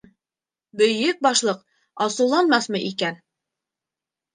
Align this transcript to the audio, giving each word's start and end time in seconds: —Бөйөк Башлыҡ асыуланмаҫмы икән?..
—Бөйөк 0.81 1.21
Башлыҡ 1.27 1.61
асыуланмаҫмы 2.09 2.87
икән?.. 2.93 3.25